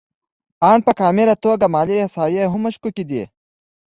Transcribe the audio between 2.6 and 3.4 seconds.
مشکوکې دي